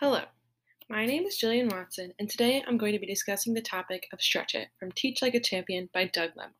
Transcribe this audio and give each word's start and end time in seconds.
Hello, 0.00 0.20
my 0.90 1.06
name 1.06 1.24
is 1.24 1.40
Jillian 1.42 1.72
Watson, 1.72 2.12
and 2.18 2.28
today 2.28 2.62
I'm 2.68 2.76
going 2.76 2.92
to 2.92 2.98
be 2.98 3.06
discussing 3.06 3.54
the 3.54 3.62
topic 3.62 4.06
of 4.12 4.20
Stretch 4.20 4.54
It 4.54 4.68
from 4.78 4.92
Teach 4.92 5.22
Like 5.22 5.34
a 5.34 5.40
Champion 5.40 5.88
by 5.94 6.04
Doug 6.04 6.32
Lemov. 6.38 6.50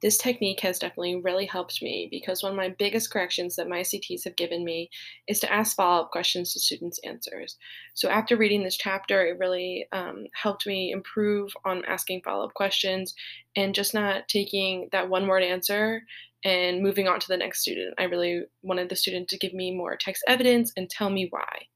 This 0.00 0.16
technique 0.16 0.60
has 0.60 0.78
definitely 0.78 1.16
really 1.16 1.46
helped 1.46 1.82
me 1.82 2.06
because 2.08 2.40
one 2.40 2.52
of 2.52 2.56
my 2.56 2.68
biggest 2.68 3.10
corrections 3.10 3.56
that 3.56 3.68
my 3.68 3.80
CTs 3.80 4.22
have 4.22 4.36
given 4.36 4.64
me 4.64 4.90
is 5.26 5.40
to 5.40 5.52
ask 5.52 5.74
follow 5.74 6.02
up 6.02 6.12
questions 6.12 6.52
to 6.52 6.60
students' 6.60 7.00
answers. 7.02 7.56
So, 7.94 8.08
after 8.08 8.36
reading 8.36 8.62
this 8.62 8.76
chapter, 8.76 9.26
it 9.26 9.40
really 9.40 9.88
um, 9.90 10.26
helped 10.40 10.64
me 10.64 10.92
improve 10.92 11.52
on 11.64 11.84
asking 11.86 12.22
follow 12.22 12.44
up 12.44 12.54
questions 12.54 13.12
and 13.56 13.74
just 13.74 13.92
not 13.92 14.28
taking 14.28 14.88
that 14.92 15.08
one 15.08 15.26
word 15.26 15.42
answer 15.42 16.02
and 16.44 16.80
moving 16.80 17.08
on 17.08 17.18
to 17.18 17.26
the 17.26 17.36
next 17.36 17.62
student. 17.62 17.94
I 17.98 18.04
really 18.04 18.44
wanted 18.62 18.88
the 18.88 18.94
student 18.94 19.26
to 19.30 19.38
give 19.38 19.52
me 19.52 19.74
more 19.74 19.96
text 19.96 20.22
evidence 20.28 20.72
and 20.76 20.88
tell 20.88 21.10
me 21.10 21.26
why. 21.28 21.66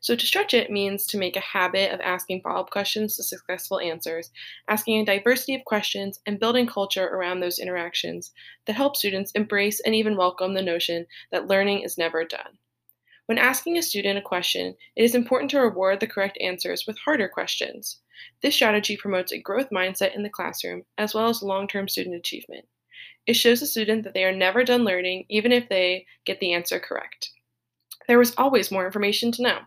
So, 0.00 0.14
to 0.14 0.26
stretch 0.26 0.54
it 0.54 0.70
means 0.70 1.06
to 1.06 1.18
make 1.18 1.36
a 1.36 1.40
habit 1.40 1.92
of 1.92 2.00
asking 2.00 2.42
follow 2.42 2.60
up 2.60 2.70
questions 2.70 3.16
to 3.16 3.22
successful 3.22 3.80
answers, 3.80 4.30
asking 4.68 5.00
a 5.00 5.04
diversity 5.04 5.54
of 5.54 5.64
questions, 5.64 6.20
and 6.26 6.38
building 6.38 6.66
culture 6.66 7.06
around 7.06 7.40
those 7.40 7.58
interactions 7.58 8.32
that 8.66 8.76
help 8.76 8.96
students 8.96 9.32
embrace 9.32 9.80
and 9.80 9.94
even 9.94 10.16
welcome 10.16 10.54
the 10.54 10.62
notion 10.62 11.06
that 11.32 11.48
learning 11.48 11.82
is 11.82 11.98
never 11.98 12.24
done. 12.24 12.58
When 13.26 13.38
asking 13.38 13.78
a 13.78 13.82
student 13.82 14.18
a 14.18 14.22
question, 14.22 14.74
it 14.96 15.04
is 15.04 15.14
important 15.14 15.50
to 15.52 15.60
reward 15.60 16.00
the 16.00 16.06
correct 16.06 16.36
answers 16.40 16.86
with 16.86 16.98
harder 16.98 17.28
questions. 17.28 18.00
This 18.42 18.54
strategy 18.54 18.96
promotes 18.96 19.32
a 19.32 19.38
growth 19.38 19.70
mindset 19.70 20.16
in 20.16 20.22
the 20.22 20.28
classroom 20.28 20.82
as 20.98 21.14
well 21.14 21.28
as 21.28 21.42
long 21.42 21.68
term 21.68 21.88
student 21.88 22.16
achievement. 22.16 22.66
It 23.26 23.34
shows 23.34 23.60
the 23.60 23.66
student 23.66 24.02
that 24.04 24.14
they 24.14 24.24
are 24.24 24.34
never 24.34 24.64
done 24.64 24.82
learning, 24.82 25.26
even 25.28 25.52
if 25.52 25.68
they 25.68 26.06
get 26.24 26.40
the 26.40 26.52
answer 26.52 26.80
correct. 26.80 27.30
There 28.08 28.20
is 28.20 28.34
always 28.36 28.72
more 28.72 28.84
information 28.84 29.30
to 29.32 29.42
know. 29.42 29.58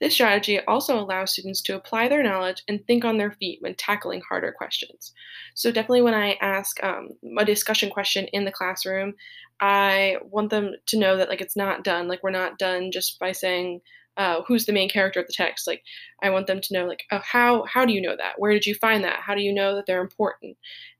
This 0.00 0.14
strategy 0.14 0.58
also 0.60 0.98
allows 0.98 1.32
students 1.32 1.60
to 1.62 1.76
apply 1.76 2.08
their 2.08 2.22
knowledge 2.22 2.62
and 2.68 2.84
think 2.86 3.04
on 3.04 3.18
their 3.18 3.32
feet 3.32 3.58
when 3.60 3.74
tackling 3.74 4.22
harder 4.26 4.52
questions. 4.52 5.12
So, 5.54 5.70
definitely 5.70 6.02
when 6.02 6.14
I 6.14 6.38
ask 6.40 6.82
um, 6.82 7.10
a 7.38 7.44
discussion 7.44 7.90
question 7.90 8.26
in 8.32 8.44
the 8.44 8.52
classroom, 8.52 9.14
I 9.60 10.16
want 10.22 10.50
them 10.50 10.72
to 10.86 10.98
know 10.98 11.16
that 11.16 11.28
like 11.28 11.40
it's 11.40 11.56
not 11.56 11.84
done. 11.84 12.08
Like 12.08 12.22
we're 12.22 12.30
not 12.30 12.58
done 12.58 12.90
just 12.90 13.18
by 13.18 13.32
saying 13.32 13.82
uh, 14.16 14.42
who's 14.46 14.64
the 14.66 14.72
main 14.72 14.88
character 14.88 15.20
of 15.20 15.26
the 15.26 15.34
text. 15.34 15.66
Like 15.66 15.82
I 16.22 16.30
want 16.30 16.46
them 16.46 16.60
to 16.62 16.74
know 16.74 16.86
like 16.86 17.04
oh, 17.12 17.20
how 17.22 17.64
how 17.64 17.84
do 17.84 17.92
you 17.92 18.00
know 18.00 18.16
that? 18.16 18.34
Where 18.38 18.52
did 18.52 18.66
you 18.66 18.74
find 18.74 19.04
that? 19.04 19.20
How 19.20 19.34
do 19.34 19.42
you 19.42 19.52
know 19.52 19.76
that 19.76 19.86
they're 19.86 20.00
important? 20.00 20.56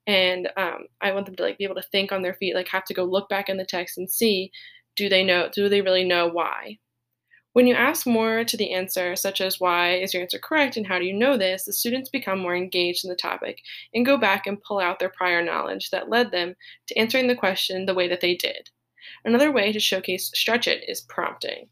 And 0.07 0.49
um, 0.57 0.87
I 1.01 1.13
want 1.13 1.27
them 1.27 1.37
to 1.37 1.43
like 1.43 1.59
be 1.59 1.65
able 1.65 1.77
to 1.77 1.89
think 1.91 2.13
on 2.13 2.23
their 2.23 2.35
feet. 2.35 2.55
Like 2.55 2.69
have 2.69 2.85
to 2.85 2.95
go 2.95 3.05
look 3.05 3.29
back 3.29 3.49
in 3.49 3.57
the 3.57 3.65
text 3.65 3.97
and 3.97 4.11
see 4.11 4.51
do 4.97 5.09
they 5.09 5.25
know 5.25 5.49
do 5.55 5.69
they 5.69 5.81
really 5.81 6.05
know 6.05 6.29
why 6.29 6.79
when 7.53 7.67
you 7.67 7.75
ask 7.75 8.07
more 8.07 8.45
to 8.45 8.57
the 8.57 8.73
answer, 8.73 9.17
such 9.17 9.41
as 9.41 9.61
why 9.61 9.95
is 9.95 10.15
your 10.15 10.23
answer 10.23 10.39
correct 10.39 10.77
and 10.77 10.87
how 10.87 10.99
do 10.99 11.05
you 11.05 11.13
know 11.13 11.37
this, 11.37 11.65
the 11.65 11.73
students 11.73 12.09
become 12.09 12.39
more 12.39 12.55
engaged 12.55 13.05
in 13.05 13.11
the 13.11 13.17
topic 13.17 13.61
and 13.93 14.07
go 14.07 14.17
back 14.17 14.47
and 14.47 14.63
pull 14.63 14.79
out 14.79 14.99
their 14.99 15.09
prior 15.09 15.43
knowledge 15.43 15.91
that 15.91 16.09
led 16.09 16.31
them 16.31 16.55
to 16.87 16.97
answering 16.97 17.27
the 17.27 17.35
question 17.35 17.87
the 17.87 17.95
way 17.95 18.09
that 18.09 18.21
they 18.21 18.35
did. 18.35 18.71
Another 19.25 19.51
way 19.51 19.73
to 19.73 19.81
showcase 19.81 20.31
stretch 20.35 20.69
it 20.69 20.85
is 20.89 21.01
prompting. 21.01 21.69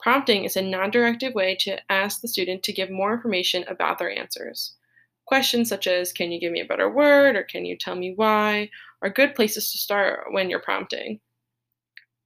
Prompting 0.00 0.44
is 0.44 0.56
a 0.56 0.62
non 0.62 0.90
directive 0.90 1.34
way 1.34 1.56
to 1.60 1.78
ask 1.90 2.20
the 2.20 2.28
student 2.28 2.62
to 2.64 2.72
give 2.72 2.90
more 2.90 3.14
information 3.14 3.64
about 3.68 3.98
their 3.98 4.10
answers. 4.10 4.74
Questions 5.24 5.70
such 5.70 5.86
as, 5.86 6.12
Can 6.12 6.30
you 6.30 6.38
give 6.38 6.52
me 6.52 6.60
a 6.60 6.66
better 6.66 6.90
word? 6.90 7.36
or 7.36 7.42
Can 7.42 7.64
you 7.64 7.78
tell 7.78 7.94
me 7.94 8.12
why? 8.14 8.68
are 9.04 9.10
good 9.10 9.34
places 9.34 9.70
to 9.70 9.78
start 9.78 10.32
when 10.32 10.48
you're 10.48 10.58
prompting. 10.60 11.20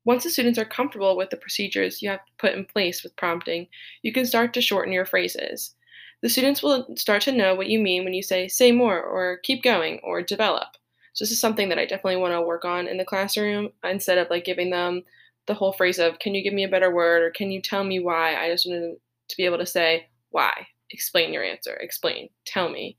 Once 0.08 0.24
the 0.24 0.30
students 0.30 0.58
are 0.58 0.64
comfortable 0.64 1.18
with 1.18 1.28
the 1.28 1.36
procedures 1.36 2.00
you 2.00 2.08
have 2.08 2.20
put 2.38 2.54
in 2.54 2.64
place 2.64 3.02
with 3.02 3.14
prompting, 3.16 3.66
you 4.00 4.10
can 4.10 4.24
start 4.24 4.54
to 4.54 4.60
shorten 4.62 4.90
your 4.90 5.04
phrases. 5.04 5.74
The 6.22 6.30
students 6.30 6.62
will 6.62 6.96
start 6.96 7.20
to 7.24 7.32
know 7.32 7.54
what 7.54 7.66
you 7.66 7.78
mean 7.78 8.04
when 8.04 8.14
you 8.14 8.22
say, 8.22 8.48
say 8.48 8.72
more, 8.72 8.98
or 9.02 9.36
keep 9.42 9.62
going, 9.62 10.00
or 10.02 10.22
develop. 10.22 10.68
So, 11.12 11.26
this 11.26 11.30
is 11.30 11.38
something 11.38 11.68
that 11.68 11.78
I 11.78 11.84
definitely 11.84 12.16
want 12.16 12.32
to 12.32 12.40
work 12.40 12.64
on 12.64 12.88
in 12.88 12.96
the 12.96 13.04
classroom 13.04 13.68
instead 13.84 14.16
of 14.16 14.30
like 14.30 14.46
giving 14.46 14.70
them 14.70 15.02
the 15.44 15.52
whole 15.52 15.74
phrase 15.74 15.98
of, 15.98 16.18
can 16.20 16.34
you 16.34 16.42
give 16.42 16.54
me 16.54 16.64
a 16.64 16.70
better 16.70 16.90
word, 16.90 17.22
or 17.22 17.30
can 17.30 17.50
you 17.50 17.60
tell 17.60 17.84
me 17.84 18.00
why? 18.00 18.34
I 18.34 18.50
just 18.50 18.66
want 18.66 18.98
to 19.28 19.36
be 19.36 19.44
able 19.44 19.58
to 19.58 19.66
say, 19.66 20.06
why? 20.30 20.68
Explain 20.90 21.34
your 21.34 21.44
answer, 21.44 21.74
explain, 21.74 22.30
tell 22.46 22.70
me 22.70 22.96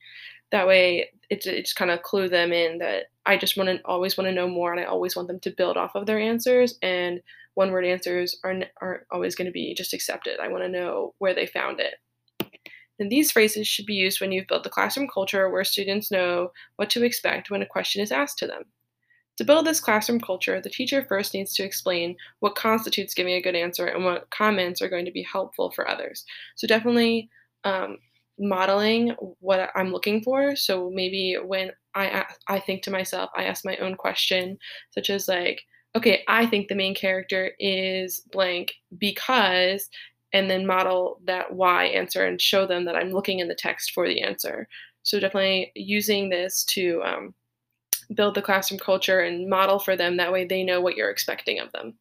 that 0.51 0.67
way 0.67 1.09
it, 1.29 1.45
it 1.45 1.65
just 1.65 1.75
kind 1.75 1.91
of 1.91 2.01
clue 2.01 2.27
them 2.27 2.51
in 2.51 2.77
that 2.79 3.05
i 3.25 3.37
just 3.37 3.57
want 3.57 3.69
to 3.69 3.79
always 3.85 4.17
want 4.17 4.27
to 4.27 4.33
know 4.33 4.47
more 4.47 4.71
and 4.71 4.79
i 4.79 4.85
always 4.85 5.15
want 5.15 5.27
them 5.27 5.39
to 5.39 5.51
build 5.51 5.77
off 5.77 5.95
of 5.95 6.05
their 6.05 6.19
answers 6.19 6.77
and 6.81 7.21
one 7.59 7.71
word 7.71 7.83
answers 7.83 8.37
aren't, 8.41 8.63
aren't 8.81 9.03
always 9.11 9.35
going 9.35 9.45
to 9.45 9.51
be 9.51 9.73
just 9.75 9.93
accepted. 9.93 10.39
I 10.39 10.47
want 10.47 10.63
to 10.63 10.69
know 10.69 11.13
where 11.17 11.33
they 11.33 11.45
found 11.45 11.81
it. 11.81 11.95
And 12.99 13.11
these 13.11 13.33
phrases 13.33 13.67
should 13.67 13.85
be 13.85 13.95
used 13.95 14.21
when 14.21 14.31
you've 14.31 14.47
built 14.47 14.63
the 14.63 14.69
classroom 14.69 15.09
culture 15.13 15.49
where 15.49 15.65
students 15.65 16.09
know 16.09 16.51
what 16.77 16.89
to 16.91 17.03
expect 17.03 17.49
when 17.49 17.61
a 17.61 17.65
question 17.65 18.01
is 18.01 18.13
asked 18.13 18.37
to 18.39 18.47
them. 18.47 18.63
To 19.37 19.43
build 19.43 19.65
this 19.65 19.81
classroom 19.81 20.21
culture, 20.21 20.61
the 20.61 20.69
teacher 20.69 21.05
first 21.07 21.33
needs 21.33 21.53
to 21.55 21.63
explain 21.63 22.15
what 22.39 22.55
constitutes 22.55 23.13
giving 23.13 23.33
a 23.33 23.41
good 23.41 23.55
answer 23.55 23.87
and 23.87 24.05
what 24.05 24.29
comments 24.29 24.81
are 24.81 24.89
going 24.89 25.05
to 25.05 25.11
be 25.11 25.23
helpful 25.23 25.69
for 25.71 25.87
others. 25.87 26.25
So, 26.55 26.67
definitely 26.67 27.29
um, 27.65 27.97
modeling 28.39 29.15
what 29.39 29.69
I'm 29.75 29.91
looking 29.91 30.21
for. 30.21 30.55
So 30.55 30.89
maybe 30.93 31.37
when 31.43 31.71
I 31.95 32.25
I 32.47 32.59
think 32.59 32.83
to 32.83 32.91
myself, 32.91 33.29
I 33.35 33.43
ask 33.43 33.65
my 33.65 33.77
own 33.77 33.95
question, 33.95 34.57
such 34.91 35.09
as 35.09 35.27
like, 35.27 35.61
okay, 35.95 36.23
I 36.27 36.45
think 36.45 36.67
the 36.67 36.75
main 36.75 36.95
character 36.95 37.51
is 37.59 38.21
blank 38.31 38.73
because, 38.97 39.89
and 40.33 40.49
then 40.49 40.65
model 40.65 41.19
that 41.25 41.53
why 41.53 41.85
answer 41.85 42.25
and 42.25 42.41
show 42.41 42.65
them 42.65 42.85
that 42.85 42.95
I'm 42.95 43.11
looking 43.11 43.39
in 43.39 43.47
the 43.47 43.55
text 43.55 43.91
for 43.91 44.07
the 44.07 44.21
answer. 44.21 44.67
So 45.03 45.19
definitely 45.19 45.71
using 45.75 46.29
this 46.29 46.63
to 46.65 47.01
um, 47.03 47.33
build 48.13 48.35
the 48.35 48.41
classroom 48.41 48.79
culture 48.79 49.21
and 49.21 49.49
model 49.49 49.79
for 49.79 49.95
them. 49.95 50.17
That 50.17 50.31
way 50.31 50.45
they 50.45 50.63
know 50.63 50.81
what 50.81 50.95
you're 50.95 51.09
expecting 51.09 51.59
of 51.59 51.71
them. 51.71 51.95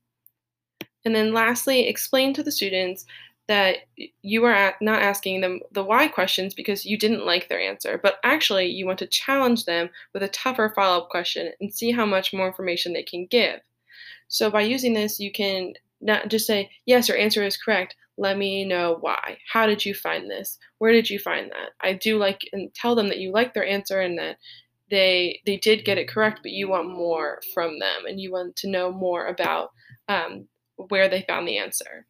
And 1.04 1.14
then 1.14 1.32
lastly, 1.32 1.88
explain 1.88 2.34
to 2.34 2.42
the 2.42 2.52
students 2.52 3.06
that 3.48 3.78
you 4.22 4.44
are 4.44 4.74
not 4.80 5.02
asking 5.02 5.40
them 5.40 5.60
the 5.72 5.82
why 5.82 6.06
questions 6.06 6.52
because 6.52 6.84
you 6.84 6.98
didn't 6.98 7.24
like 7.24 7.48
their 7.48 7.60
answer, 7.60 7.98
but 8.00 8.18
actually 8.22 8.66
you 8.66 8.86
want 8.86 8.98
to 8.98 9.06
challenge 9.06 9.64
them 9.64 9.88
with 10.12 10.22
a 10.22 10.28
tougher 10.28 10.70
follow 10.74 11.02
up 11.02 11.08
question 11.08 11.50
and 11.58 11.72
see 11.72 11.90
how 11.90 12.04
much 12.04 12.34
more 12.34 12.46
information 12.46 12.92
they 12.92 13.02
can 13.02 13.26
give. 13.26 13.60
So 14.28 14.50
by 14.50 14.60
using 14.60 14.92
this, 14.92 15.18
you 15.18 15.32
can 15.32 15.72
not 16.02 16.28
just 16.28 16.46
say, 16.46 16.70
yes, 16.84 17.08
your 17.08 17.16
answer 17.16 17.42
is 17.42 17.56
correct. 17.56 17.96
Let 18.18 18.36
me 18.36 18.64
know 18.64 18.98
why. 19.00 19.38
How 19.50 19.66
did 19.66 19.84
you 19.84 19.94
find 19.94 20.30
this? 20.30 20.58
Where 20.76 20.92
did 20.92 21.08
you 21.08 21.18
find 21.18 21.50
that? 21.50 21.70
I 21.80 21.94
do 21.94 22.18
like 22.18 22.42
and 22.52 22.72
tell 22.74 22.94
them 22.94 23.08
that 23.08 23.18
you 23.18 23.32
like 23.32 23.54
their 23.54 23.66
answer 23.66 24.00
and 24.00 24.18
that 24.18 24.36
they 24.90 25.40
they 25.46 25.56
did 25.56 25.84
get 25.84 25.98
it 25.98 26.08
correct, 26.08 26.40
but 26.42 26.52
you 26.52 26.68
want 26.68 26.88
more 26.88 27.40
from 27.54 27.78
them 27.78 28.04
and 28.06 28.20
you 28.20 28.30
want 28.30 28.56
to 28.56 28.68
know 28.68 28.92
more 28.92 29.26
about 29.26 29.70
um, 30.08 30.48
where 30.76 31.08
they 31.08 31.24
found 31.26 31.48
the 31.48 31.58
answer. 31.58 32.06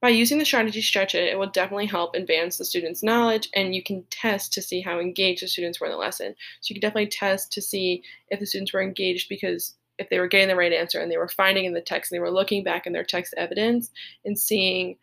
By 0.00 0.10
using 0.10 0.38
the 0.38 0.44
strategy 0.44 0.80
stretch 0.80 1.14
it, 1.14 1.28
it 1.28 1.38
will 1.38 1.50
definitely 1.50 1.86
help 1.86 2.14
advance 2.14 2.56
the 2.56 2.64
student's 2.64 3.02
knowledge 3.02 3.48
and 3.54 3.74
you 3.74 3.82
can 3.82 4.04
test 4.10 4.52
to 4.52 4.62
see 4.62 4.80
how 4.80 5.00
engaged 5.00 5.42
the 5.42 5.48
students 5.48 5.80
were 5.80 5.86
in 5.86 5.92
the 5.92 5.98
lesson. 5.98 6.34
So 6.60 6.72
you 6.72 6.80
can 6.80 6.88
definitely 6.88 7.08
test 7.08 7.52
to 7.52 7.62
see 7.62 8.04
if 8.28 8.38
the 8.38 8.46
students 8.46 8.72
were 8.72 8.82
engaged 8.82 9.28
because 9.28 9.74
if 9.98 10.08
they 10.08 10.20
were 10.20 10.28
getting 10.28 10.48
the 10.48 10.56
right 10.56 10.72
answer 10.72 11.00
and 11.00 11.10
they 11.10 11.16
were 11.16 11.28
finding 11.28 11.64
in 11.64 11.74
the 11.74 11.80
text 11.80 12.12
and 12.12 12.16
they 12.16 12.22
were 12.22 12.30
looking 12.30 12.62
back 12.62 12.86
in 12.86 12.92
their 12.92 13.04
text 13.04 13.34
evidence 13.36 13.90
and 14.24 14.38
seeing 14.38 14.96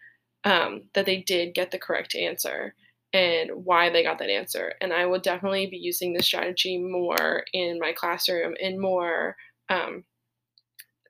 um, 0.45 0.83
that 0.93 1.05
they 1.05 1.17
did 1.17 1.53
get 1.53 1.71
the 1.71 1.77
correct 1.77 2.15
answer 2.15 2.73
and 3.11 3.49
why 3.65 3.89
they 3.89 4.03
got 4.03 4.19
that 4.19 4.29
answer. 4.29 4.73
And 4.79 4.93
I 4.93 5.05
will 5.05 5.19
definitely 5.19 5.67
be 5.67 5.77
using 5.77 6.13
this 6.13 6.25
strategy 6.25 6.77
more 6.77 7.43
in 7.51 7.79
my 7.79 7.91
classroom 7.91 8.55
and 8.61 8.79
more 8.79 9.35
um, 9.69 10.05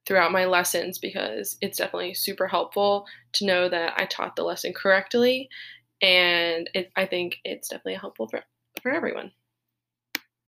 throughout 0.06 0.32
my 0.32 0.46
lessons 0.46 0.98
because 0.98 1.58
it's 1.62 1.78
definitely 1.78 2.14
super 2.14 2.48
helpful 2.48 3.06
to 3.34 3.46
know 3.46 3.70
that 3.70 3.94
I 3.98 4.06
taught 4.06 4.36
the 4.36 4.44
lesson 4.44 4.74
correctly. 4.74 5.50
And 6.02 6.70
it, 6.74 6.92
I 6.96 7.06
think 7.06 7.38
it's 7.44 7.70
definitely 7.70 7.96
helpful 7.96 8.28
for, 8.28 8.42
for 8.82 8.92
everyone. 8.92 9.32